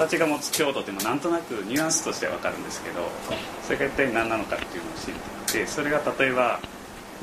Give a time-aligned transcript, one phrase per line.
[0.00, 3.02] 形が持つ強度っていうのはなんとなくニュアンスとしては分かるんですけど
[3.64, 6.58] それが一体何なのかっていうのを知ってそれが例えば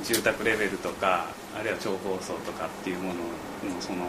[0.04, 1.26] 住宅レベルとか
[1.58, 4.05] あるいは超高層とかっていうもののその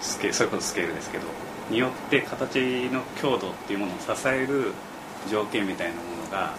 [0.00, 1.24] スケそれこそスケールですけど
[1.70, 2.56] によって形
[2.90, 4.72] の強度っていうものを支える
[5.30, 6.52] 条件みたいなものが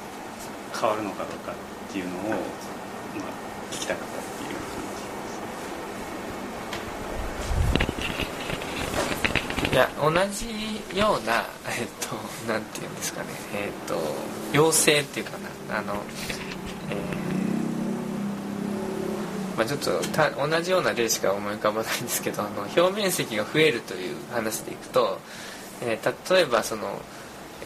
[0.73, 2.39] 変わるのかどうかっていうのを、まあ、
[3.71, 4.35] 聞きたかったって
[9.75, 10.47] いや同じ
[10.97, 12.15] ようなえっと
[12.47, 13.27] なんていうんですかね。
[13.53, 13.97] えっと
[14.53, 15.31] 妖精っていうか
[15.67, 15.77] な。
[15.77, 16.01] あの、
[16.89, 16.95] えー
[19.57, 25.19] まあ、ちょっとた同じような例しか思い浮かばないんですけどあの表面積が増えるという話でいくと、
[25.81, 27.01] えー例えばその、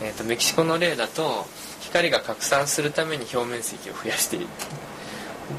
[0.02, 1.46] えー、とメキシコの例だと
[1.82, 4.48] 光が拡散するために表面積を増やしている。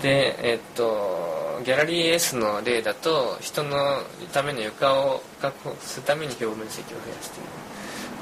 [0.03, 7.49] でえっとギャラリー S の例だと人のための床を確保するために表面積を増やしている。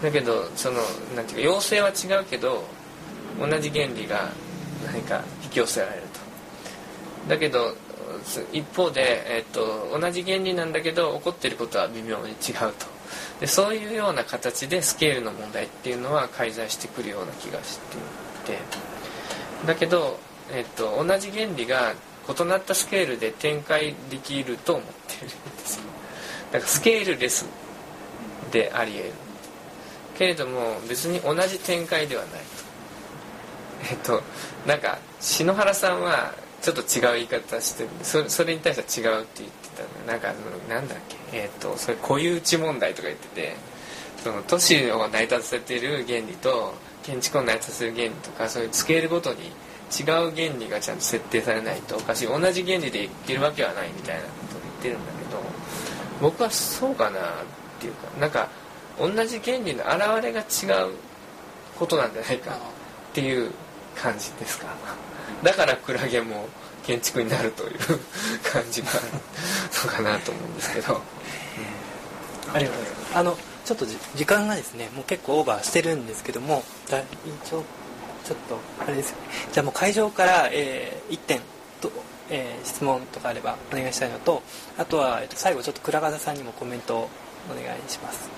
[0.02, 0.76] だけどその
[1.16, 2.64] なんていうか妖精は違うけど
[3.38, 4.30] 同じ原理が
[4.86, 7.28] 何か引き寄せられると。
[7.28, 7.74] だけど
[8.52, 12.34] 一方で、えっと、同じ原理なんだけど起こってることは微妙に違う
[12.78, 12.86] と。
[13.40, 18.58] でそういうような形でスケールの問題っていうのは介在してくるような気がしていて。
[19.66, 20.18] だけど、
[20.52, 21.94] えっと、同じ原理が
[22.28, 25.80] 異なったスケールで展開できると思ってるんです
[26.52, 27.46] だからスケールレス
[28.52, 29.12] であり得る。
[30.16, 32.38] けれども別に同じ展開ではないと。
[33.90, 34.22] えっと
[34.66, 40.06] なんか篠原さんはちょっと違う言い方してるそれそれに対しては違うって言ってたの。
[40.06, 40.34] なんか
[40.68, 41.38] なんだっけ？
[41.38, 43.56] えっとそれ固有地問題とか言ってて
[44.24, 46.74] その都市を成り立たせている原理と
[47.04, 49.52] 建築を成り立たせる原理とかそういうスケールごとに
[49.88, 52.26] 違う原理がちゃんと設定されないとおかしい。
[52.26, 55.42] 同じ原理でいけるわけはないみたいなことを言ってるんだけど
[56.20, 57.22] 僕はそうかなっ
[57.80, 58.48] ていうかなんか
[58.98, 60.94] 同じ原理の表れが違う
[61.78, 62.56] ことなんじゃないかっ
[63.12, 63.52] ていう
[63.94, 64.66] 感じですか。
[65.42, 66.48] だからクラゲも
[66.84, 67.78] 建築になるという
[68.50, 69.00] 感じがある
[69.84, 71.00] のかなと思うんですけど、
[72.52, 73.16] ありがとうございます。
[73.18, 76.62] あのちょっと時間がですねもう結構オーバーしてるんですけども
[77.44, 77.64] 一応
[78.28, 79.10] ちょっとあれです。
[79.10, 79.22] よね
[79.52, 81.40] じゃあもう会場から、えー、1点
[81.80, 81.90] と、
[82.28, 84.42] えー、質問とかあればお願いしたいのと
[84.76, 87.08] あとは、えー、と最後ちょっと倉方さんにもコメントを
[87.50, 88.28] お願いします。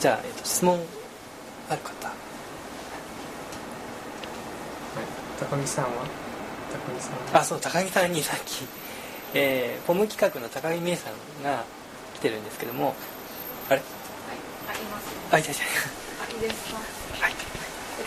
[0.00, 0.80] じゃあ、えー、と質問
[1.68, 2.10] ある方。
[5.38, 5.90] 高木さんは？
[6.72, 8.64] 高木さんあそう高木さんにさっき、
[9.34, 11.64] えー、ポム企画の高木美恵さんが
[12.14, 12.94] 来てるんですけども
[13.68, 13.76] あれ？
[13.76, 13.84] はい、
[14.70, 15.06] あります。
[15.30, 15.60] あいたいた。
[15.60, 16.78] あ、いいですか？
[17.20, 17.32] はい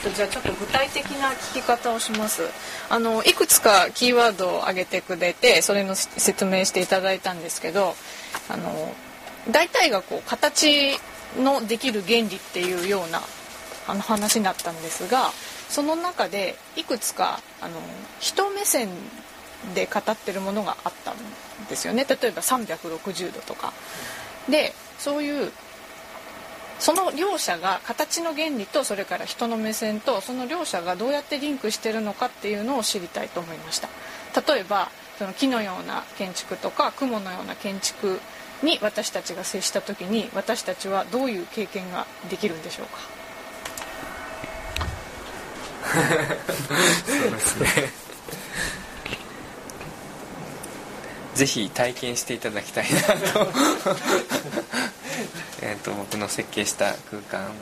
[0.04, 2.44] と、じゃあちょっと具体的な聞き方をします。
[2.90, 7.96] あのいくつかキーワードを挙げてくれてそれの説明していただいたんですけど
[8.50, 8.94] あの
[9.52, 10.98] 大体がこう形
[11.38, 13.22] のできる原理っていうような
[13.88, 15.32] あの話になったんですが
[15.68, 17.76] その中でいくつかあの
[18.20, 18.90] 人目線
[19.76, 21.16] で語ってるものがあったん
[21.70, 23.74] ですよね例えば360度とか。
[24.50, 25.52] でそういう
[26.80, 33.90] その両者が形の原理とそれから人の目線とその両者がどうやってリンクしてるのかっていうのを知りたいと思いました。
[34.54, 38.22] 例えばその木のような建築とか雲のような建築
[38.64, 43.00] に私たちが接した時に私たちはどういう経験ができるんでしょうか。
[47.06, 47.70] そうですね。
[51.36, 53.00] ぜひ体験していただきたいな
[53.34, 53.52] と。
[55.62, 57.54] えと僕の設計した空間を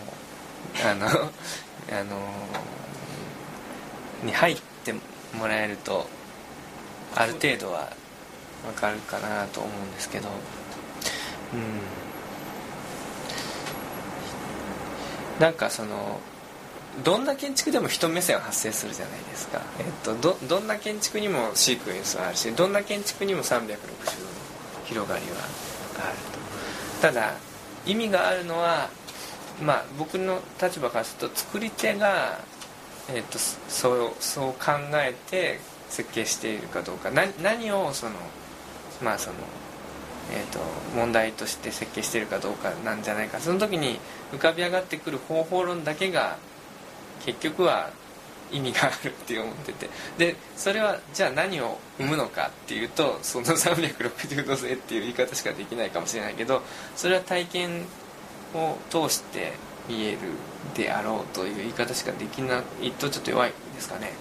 [0.86, 1.08] あの
[1.92, 2.22] あの
[4.24, 4.94] に入って
[5.34, 6.08] もらえると
[7.16, 7.80] ある程度は
[8.66, 10.30] わかるかなと思うんですけど
[11.54, 12.08] うん。
[15.40, 16.20] なんかその
[17.04, 23.78] どんな建築でも人目線は発生するじゃないですか、えっと、どどんな建築にもシークエンスはあるしどんな建築にも360度の
[24.86, 25.38] 広がりは
[26.00, 26.47] あると。
[27.02, 27.34] ただ
[27.86, 28.90] 意味があるのは
[29.64, 32.40] まあ僕の立場からすると作り手が、
[33.10, 35.60] えっと、そうそう考えて
[35.90, 37.12] 設計しているかどうか。
[37.12, 38.14] な何をその
[39.02, 39.36] まあその
[40.30, 40.60] えーと、
[40.94, 43.40] 問題として設計しているかどうかなんじゃないか。
[43.40, 44.00] その時に
[44.34, 46.38] 浮かび上がってくる方法論だけが
[47.26, 47.92] 結局は
[48.52, 49.90] 意味があるって思ってて。
[50.18, 56.62] でそれはじゃあ何を生むのかっていうとその360度性っていう言い方しかできないかもしれないけど
[56.96, 57.86] それは体験
[58.54, 59.54] を通して
[59.88, 60.18] 見える
[60.76, 64.12] であろうという言い方しかできないとちょっと弱いですかね。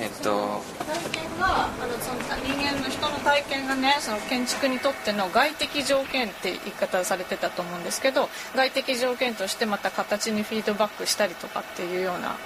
[0.00, 12.36] えっと体験があのその人間の人の体験がねその建築にとっての外的条件って言い方をされてたと思うんですけど外的条件としてまた形にフィードバックしたりとかっていうような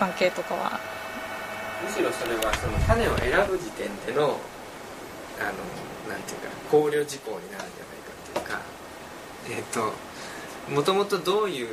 [0.00, 0.80] 関係とかは？
[1.84, 4.32] むしろそれはその種を選ぶ時点でのあの
[6.08, 8.64] なんていうか考慮事項になるんじゃないかっ
[9.46, 9.92] ていうかえっ、と
[10.72, 11.68] もともとどういう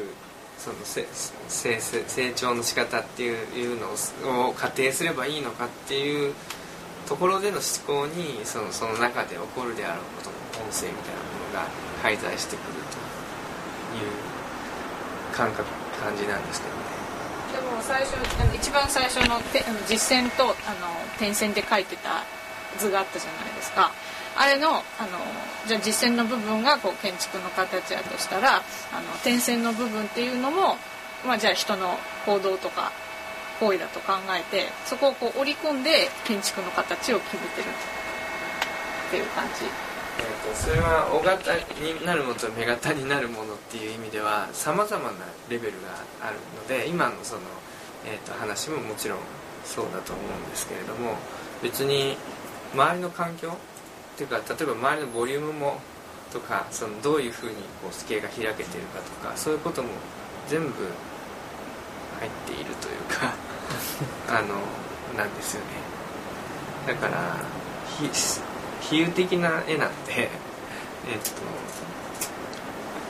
[0.58, 1.08] そのせ
[1.48, 3.88] せ成長の仕方っていうの
[4.50, 6.34] を仮定すればいいのかっていう
[7.08, 11.68] ところでの思考にそのその中で起こるであろうことの音声みたいなものが
[12.02, 14.12] 介在してくるという
[15.34, 15.64] 感覚
[16.02, 16.97] 感じなんですけどね。
[17.82, 20.56] 最初あの一番最初のてあの実践とあの
[21.20, 22.24] 点線で書いてた
[22.78, 23.92] 図があったじゃないですか
[24.38, 24.84] あれのあの
[25.68, 28.64] じゃあ実践の部分がこう建築の形やとしたらあの
[29.24, 30.78] 点線の部分っていうのも、
[31.26, 32.92] まあ、じゃあ人の行動とか
[33.60, 37.66] 行為だと考えてそこをこう織り込んで建築の形を決めてる
[39.08, 39.66] っていう感じ。
[40.20, 45.18] えー、とそれは大型になるものと目型になるものっていう意味ではさまざまな
[45.50, 47.42] レベルがあるので今のその、
[48.08, 49.20] えー、と話ももちろん
[49.66, 51.16] そうだと思うんですけれども
[51.62, 52.16] 別に
[52.74, 55.80] 周りの環境っていうか例えば周りのボリュームも
[56.32, 59.90] とかそのどういうふうにこうスケが開けてるかとかそういうことも
[60.48, 60.68] 全部
[62.20, 63.34] 入っているというか
[64.30, 64.56] あの
[65.18, 65.68] なんですよね。
[66.88, 67.36] だから
[68.00, 68.10] 比
[68.96, 71.42] 喩的な絵なんで、えっと、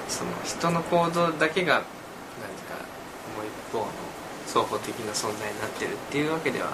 [0.09, 2.73] その人の行動だけが何か
[3.35, 4.06] もう一方の
[4.47, 6.67] 双方的な存在になってるっていうわけでは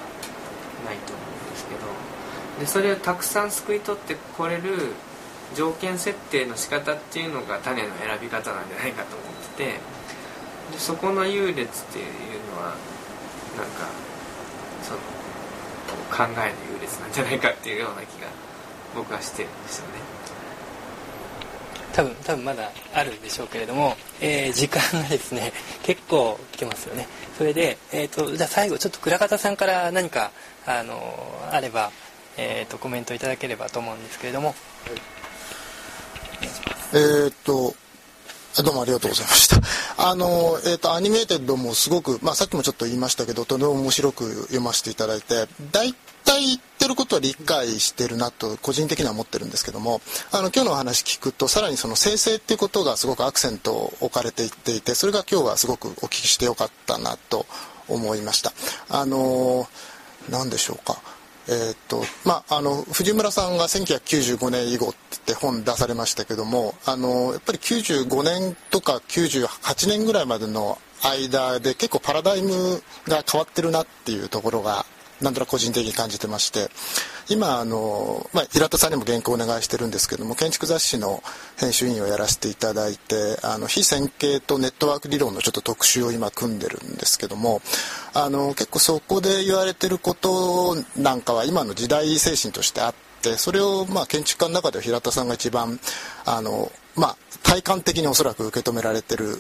[0.86, 1.82] ないと思うんですけど。
[2.60, 4.94] でそれをたくさんすくい取ってこれる
[5.56, 9.28] 条件設定の仕方っていうのが種の選び方なんじゃないかと思っ
[9.58, 10.04] てて。
[10.72, 12.06] でそこの優劣っていう
[12.56, 12.76] のは
[13.58, 13.88] なんか
[14.82, 15.00] その
[16.10, 18.28] 考えの優劣なんじゃないかっていうような気が
[18.96, 19.94] 僕はしてるんですよね。
[21.94, 25.54] 多分多分まだあるんでしょうけれども、えー、時間がですね
[25.84, 27.08] 結構来てますよね。
[27.38, 30.32] それで、えーと、じゃあ最後ちょっと倉方さんから何か
[30.66, 31.00] あの
[31.52, 31.92] あれば、
[32.38, 34.56] えーと、コメントいただければと思うんですけれども、はい、
[36.94, 37.76] えー、っと
[38.62, 39.58] どうもありがとうございました。
[39.98, 57.46] あの、えっ、ー、と、 animated もすごく、まあ、さっきもちょっと言いましたけど、とても面白く読ませていただいて、大体言ってることは理解してるなと、個人的には思ってるんですけども、あの、今日のお話聞くと、さらにその生成っていうことがすごくアクセントを置かれていっていて、それが今日はすごくお聞きしてよかったなと
[57.88, 58.54] 思いました。
[58.90, 59.68] あの、
[60.30, 61.02] 何でしょうか。
[61.48, 74.86] えーとまあ、あの藤村さんが1995年以後って本出されましたけどもあのやっぱり95年とか98年ぐらいまでの間で結構パラダイムが変わってるなっていうところが
[75.22, 76.70] なんとなく個人的に感じてまして
[77.30, 81.24] 今あの、まあ、平田さんにも原稿をお願いしてるんですけども建築雑誌の
[81.58, 87.62] 編集委員をやらせていただいてあの非線形とネットワーク理論のちょっと特集を今組んでるんですけども
[88.14, 95.80] あの結構そこで言われてることなんかは今の時代精神としてあってそれをまあ建築家の中では平田さんが一番
[96.26, 99.38] あの、まあ、体感的におそらく受け止められてる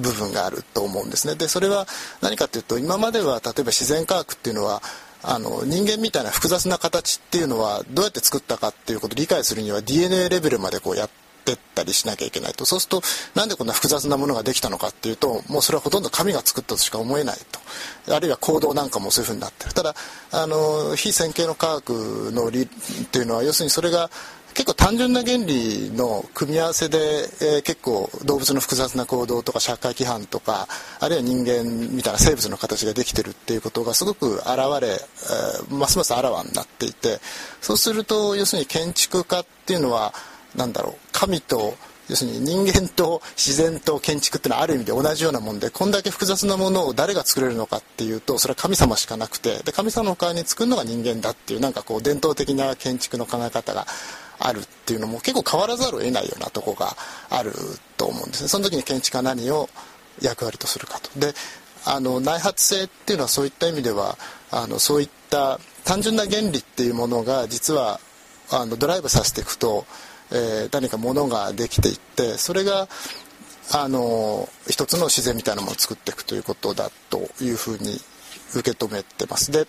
[0.00, 1.34] 部分があると思うんですね。
[1.34, 1.86] でそれは
[2.20, 4.82] 何かというと今までは例えば自然科学っていうのは
[5.22, 11.10] あの人間みたいな複雑な形っていうのはどうやって作ったかっていうことを理解するには DNA レベルまでこうやっ
[11.44, 12.64] てったりしなきゃいけないと。
[12.64, 13.02] そうすると
[13.34, 17.38] なんでこんな複雑なものができたのかっていうともうそれはほとんど神が作ったとしか思えない
[18.06, 18.14] と。
[18.14, 19.74] あるいは行動なんかもそういうふうになってる。
[19.74, 19.94] ただ
[20.30, 22.66] あの非線形の科学の理っ
[23.10, 24.10] ていうのは要するにそれが
[24.58, 30.66] 結構単純な原理の組み合わせで、えー、結構動物の複雑な行動とか社会規範とか
[30.98, 31.62] あるいは人間
[31.94, 34.46] みたいな生物の形ができてるっていうことがすごく現
[34.80, 37.20] れ、えー、ますますあらわになっていて
[37.60, 40.12] そうすると要するに建築家っていうのは
[40.56, 41.76] 何だろう神と
[42.08, 53.86] 要するに人間と自然と建築っていうのはある意味で同じようなもんでこんだけ複雑なものを誰が作れるのかっていうとそれは神様しかなくてで神様の代わりに作るのが人間だっていうなんかこう伝統的な建築の考え方が
[54.38, 56.96] あるっていうのも結構変わらざるを得ないようなとこが
[57.30, 57.52] ある
[57.96, 59.68] と思うんですねその時に建築家は何を
[60.20, 61.34] 役割とするかとで
[61.84, 64.16] あの内発性っていうのはそういった意味では
[64.50, 68.00] あのそういった単純な原理っていうものが実は
[68.50, 69.86] あのドライブさせていくと、
[70.30, 72.88] えー、何かものができていってそれが
[73.72, 78.00] あの一つの自然みたいなものを作っていくということだというふうに
[78.54, 79.52] 受け止めてます。
[79.52, 79.66] で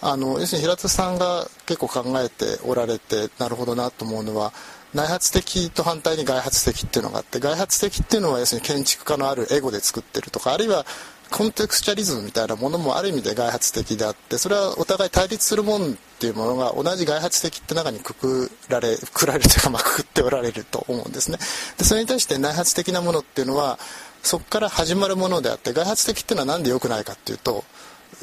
[0.00, 4.52] あの要するに平田さんが結構考えておられてなるほどなと思うのは
[4.94, 10.86] 内発的と反対に外発的っていうのがあって外発的っていうのは要するに建築家のあるエゴで作ってるとかあるいは
[11.30, 21.38] コンテクスチャリズムみたいなものもある意味で外発的であってそれはお互い対立するもんっていうものが同じ外発的って中にくくられくられるというか、 まあ、くくっておられると思うんですね。
[21.76, 23.78] でそれに対して内発的なものっていうのは
[24.22, 27.64] そこから始まるものであって外発的っていうのは何で良くないかっていうと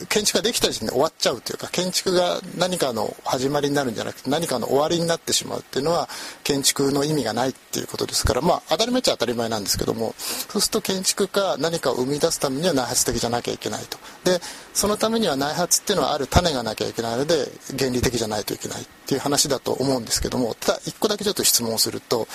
[0.09, 6.09] 建築ができた時点で終わっちゃうというか建築が何かの始まりになるんじゃなくて何かの終わりになってしまうっていうのは
[6.43, 13.97] 建築の意味がないっていうことですからまあ当たり前っちゃ当たり前なんですけどもそうすると建築家何かを生み出すためには内発的じゃなきゃいけないと。
[14.23, 14.39] で
[14.73, 17.47] そのためには内発っていうのはある種がなきゃいけないので
[17.77, 22.27] 原理的じゃないといけないっていう話だと思うんですけどもただ一個だけちょっと質問をすると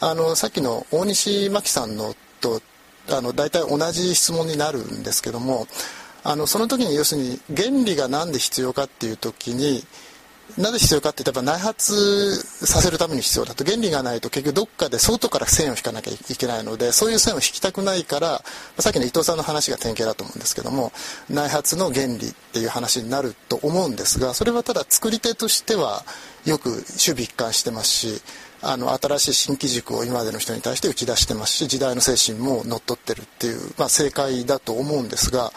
[0.00, 2.62] あのさっきの大西真紀さんのと
[3.10, 5.66] あの大体同じ質問になるんですけども
[6.24, 9.84] あのその時に要するに原理が何で必要かっていう時に
[10.58, 12.36] なぜ必要かって言ったら内発
[12.66, 13.64] させるために必要だと。
[13.64, 18.42] 原理がないと結局どっかで外から線を引かなきゃいけないのでそういう線を引きたくないから
[18.78, 20.92] さっきの伊藤さんの話が典型だと思うんですけども
[21.30, 22.18] 内発の原理っ
[22.52, 26.04] ていう話になると思うんですがそれはただ作り手としては
[26.44, 28.22] よく守備一貫してますし
[28.60, 35.52] あの新しい新機軸を今までの人に対して打ち出してますし時代の精神も乗っ取ってるっていう、まあ、正解だと思うんですが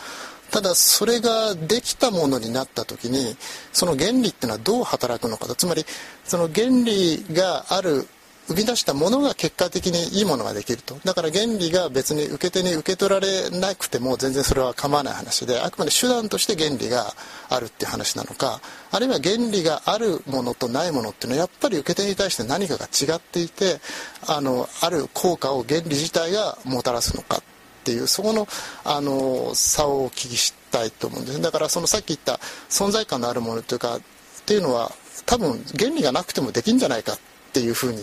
[0.52, 3.36] ただそれができたものになった時に
[3.74, 5.56] その原理っていうのはどう働くのかと。
[5.56, 5.86] つまり
[6.24, 8.08] その原理がある
[8.48, 11.00] 生み出したものが結果的にいいものができると。
[11.04, 17.16] だから原理が別に受け手に受け取られなくても全然それは構わない話であくまで手段として原理が
[17.50, 18.62] あるっていう話なのか
[18.92, 23.80] あるいは原理があるものとないものっていうのはやっぱり受け手に対して何かが違っていて
[24.28, 27.42] あのある効果を原理自体がもたらすのか。
[27.86, 28.48] っていうそこの
[28.84, 34.02] あの差をお聞きしたいと思うんですだからそのさっき言った存在感のあるものというかっ
[34.48, 34.92] ていうのは
[35.28, 37.20] 多分原理がなくてもできんじゃないかっ
[37.54, 38.00] ていうふうに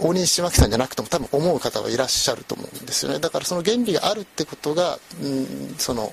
[0.00, 3.20] 大西真紀さんじゃなくても多分思う方はいらっしゃると思うんですよね。
[3.20, 6.12] だからその原理があるってことが、うん、その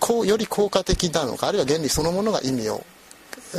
[0.00, 2.84] こうより効果的なのかあるいは原理そのものが意味を
[3.54, 3.58] え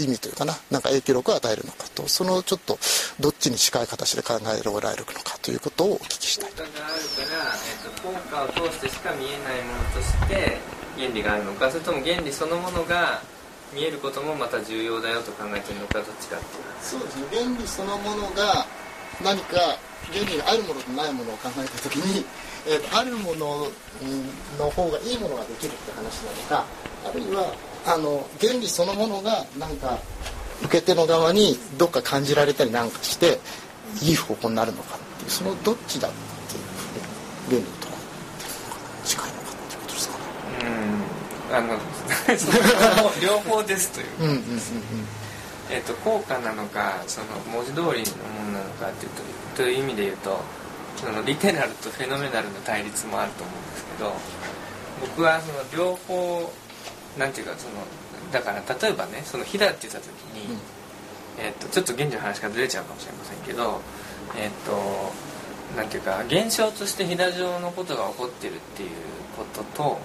[0.00, 2.78] ー、意味というかななんか影響力を与えるのかとそのちょっと
[3.20, 10.58] どっちに近い形で考えられるのかということをお聞きしたい効果があるから、えーと、効果を通してしか見えないものとして
[10.96, 13.20] 原理があるのかそれとも原理そのものが
[13.74, 16.64] 見えることもまた重要だよと考えてるのかどっちかっていう。
[16.80, 17.26] そうですね。
[17.30, 18.64] 原理そのものが
[19.22, 19.76] 何か
[20.12, 22.24] 原理があるものとないものを考えた時に、
[22.66, 23.68] えー、あるもの
[24.58, 26.64] の方がいいものができるって話なのか
[27.04, 27.52] あるいは
[27.88, 29.98] あの原理そのものがなんか
[30.62, 33.38] 受け手の側にどっか感じられたりなんかして
[34.02, 36.10] いい方向になるのかっていうそのどっちだっ
[37.48, 37.88] ていう原理と
[39.04, 40.22] 近いのかっていうことですかね。
[41.50, 41.78] うんあの
[43.22, 44.06] 両方ですという。
[44.20, 44.58] うんうんうんうん
[45.70, 49.12] えーと、効果なのかその文字通りのものなのかっていう
[49.56, 50.40] とという意味で言うと
[50.96, 54.12] そのリテラルとフェノメナルの対立もあると思うんですけど
[55.00, 56.50] 僕はその両方
[57.18, 57.74] なんていうかその
[58.32, 60.60] だから例えばねその飛騨って言った時に、うん、
[61.38, 63.80] えーと、ちょっと現地の話からずれちゃうかもしれませんけど
[64.36, 65.28] えっ、ー、と
[65.76, 68.90] なんていうか現象として飛騨上のことが起こってるっていう
[69.36, 69.98] ことと,、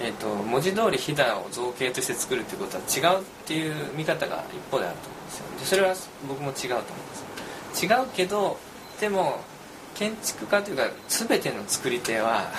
[0.00, 5.44] えーと、文字通り飛騨を造形として作るっていうことは違うっていう見方が一方であると思うんですよ。
[5.60, 5.94] でそれは
[6.28, 6.84] 僕も違うと思うん
[7.70, 7.86] です。
[7.86, 8.58] 違うけど
[9.00, 9.40] でも
[9.94, 12.50] 建築家というか全ての作り手は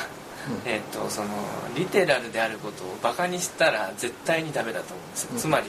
[0.65, 1.29] えーと、その
[1.75, 5.67] リテラルであることをバカにしたら絶対にダメだと思うんですよ、うん、つまり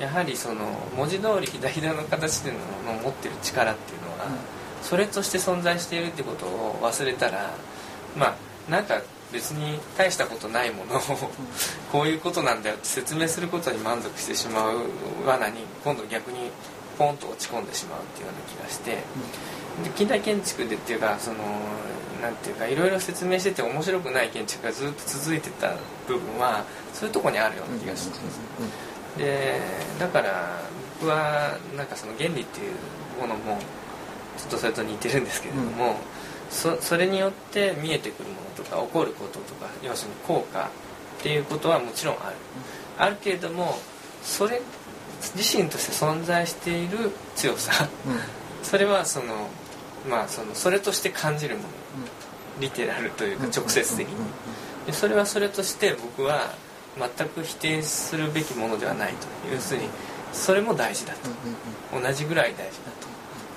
[0.00, 0.64] やはりその
[0.96, 2.58] 文字通りひだひだの形での
[3.02, 4.32] 持ってる力っていうのは、うん、
[4.82, 7.50] それとして存在しているってことを忘れたら
[8.16, 9.02] まあなんか
[9.32, 11.00] 別に大したことないものを
[11.92, 14.78] こういうことなんだよって説明することに満足してしまう
[15.26, 16.50] 罠に今度逆に
[16.98, 18.98] ポンと落ち込んでしまうっていうような気がして、で
[19.96, 21.38] 近代建築でっていうかその
[22.20, 25.74] なんていうかいろいろ説明してて面白くない建築がずっと続いてた
[26.06, 28.40] 部分はそういうとこにあるような気がしてます
[29.18, 29.60] で
[29.98, 30.60] だから
[31.00, 33.58] 僕はなんかその原理っていうものも
[34.36, 35.94] ちょっとそれと似てるんですけれども、うん、
[36.50, 40.70] そそれによって見えてくるものとか起こることとか要するに効果
[41.20, 42.36] っていうことはもちろんある、
[42.98, 43.78] うん、あるけれども
[44.22, 44.60] それ
[45.34, 48.12] 自身として存在している強さ、うん、
[48.62, 49.48] それはその
[50.08, 51.68] まあそのそれとして感じるもの。
[52.60, 54.14] リテラルというか直接的に。
[54.86, 56.52] でそれはそれとして僕は
[56.98, 59.26] 全く否定するべきものではないと。
[59.52, 59.88] 要するに
[60.32, 62.00] それも大事だと。
[62.00, 62.66] 同じぐらい大事だ
[63.00, 63.08] と。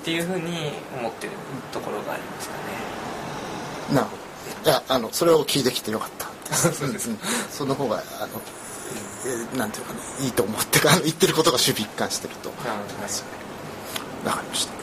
[0.02, 1.32] っていうふうに思ってる
[1.72, 3.94] ところがありますかね。
[3.94, 4.16] なるほ
[4.64, 4.70] ど。
[4.70, 6.28] いやあのそれを聞いてきてよかった。
[6.54, 7.08] そうです、
[7.50, 8.40] その方があの、
[9.54, 12.62] えなんていうかねいいと思って言ってることが守備一貫してると思い
[13.00, 13.24] ます。
[14.24, 14.73] わかりました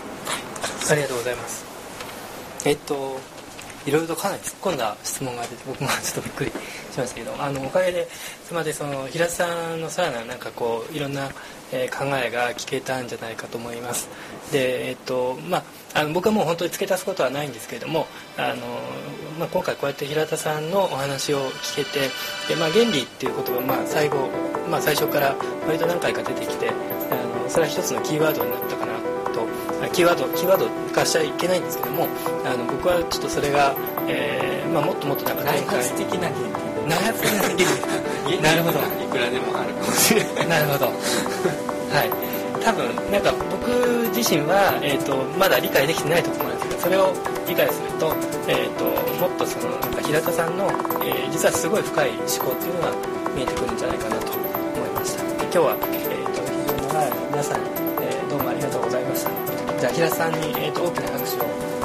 [0.90, 1.66] ありがとうございます。
[2.66, 3.20] えっと
[3.86, 8.08] いろいろとかなり突っ込んだ質問が出て僕もちょっとびっくりしましたけどあのおかげで
[8.46, 11.32] つまりその平田さんのさらなるなんかこういろんな、
[11.72, 14.10] えー考えが聞けたんじゃないかと思います。
[14.52, 18.08] でえっとまああの僕はもう本当に付け足すことはないんですけれども
[18.38, 18.56] あの、
[19.40, 22.10] まあ、今回こうやって平田さんのお話を聞けて
[22.48, 24.30] で、まあ、原理っていうことが、まあ、最後、
[24.70, 25.36] まあ、最初から
[25.66, 26.74] 割と何回か出てきてあ
[27.44, 28.91] のそれは一つのキーワードになったかな。
[29.94, 32.08] キーワードキーワード化しちゃいけないんですけども
[32.46, 33.76] あの僕はちょっとそれが、
[34.08, 38.02] えーまあ、もっともっとなんか内発的な原理内発的な原理
[38.42, 38.80] なるほど。
[38.80, 40.48] いくらでもあるかもしれない。
[40.48, 40.86] なるほど。
[40.86, 42.10] はい。
[42.64, 43.68] 多分なんか僕
[44.16, 47.14] 自身は、えー、とまだ理解できてないところなんですけどそれを
[47.48, 48.14] 理解すると,、
[48.48, 48.86] えー、と
[49.20, 50.68] もっとそのなんか平田さんの、
[51.04, 52.92] えー実はすごい深い思考っていうのが
[53.36, 55.24] 見えてくるんじゃないかなと思いました。
[55.24, 57.81] で今日は、えー、と非常に長い間皆さん、
[59.82, 61.81] じゃあ平さんに、えー、と大きな拍手を。